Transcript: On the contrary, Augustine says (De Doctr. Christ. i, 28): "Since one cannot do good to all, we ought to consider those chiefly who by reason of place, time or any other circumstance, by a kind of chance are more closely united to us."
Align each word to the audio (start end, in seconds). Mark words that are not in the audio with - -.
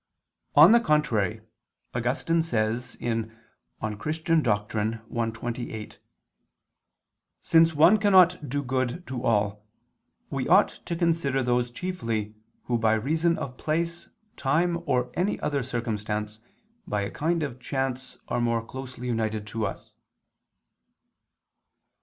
On 0.55 0.71
the 0.71 0.79
contrary, 0.79 1.41
Augustine 1.93 2.41
says 2.41 2.95
(De 2.95 3.29
Doctr. 3.79 4.99
Christ. 5.13 5.37
i, 5.37 5.39
28): 5.39 5.99
"Since 7.43 7.75
one 7.75 7.97
cannot 7.99 8.49
do 8.49 8.63
good 8.63 9.05
to 9.05 9.21
all, 9.23 9.63
we 10.31 10.47
ought 10.47 10.69
to 10.87 10.95
consider 10.95 11.43
those 11.43 11.69
chiefly 11.69 12.33
who 12.63 12.79
by 12.79 12.93
reason 12.93 13.37
of 13.37 13.57
place, 13.57 14.09
time 14.37 14.79
or 14.87 15.11
any 15.13 15.39
other 15.41 15.61
circumstance, 15.61 16.39
by 16.87 17.01
a 17.03 17.11
kind 17.11 17.43
of 17.43 17.59
chance 17.59 18.17
are 18.27 18.41
more 18.41 18.65
closely 18.65 19.05
united 19.05 19.45
to 19.45 19.67
us." 19.67 19.91